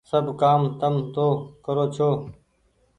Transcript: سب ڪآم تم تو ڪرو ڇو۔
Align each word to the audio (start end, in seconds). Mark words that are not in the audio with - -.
سب 0.09 0.25
ڪآم 0.41 0.61
تم 0.79 0.93
تو 1.15 1.27
ڪرو 1.65 1.85
ڇو۔ 1.95 2.09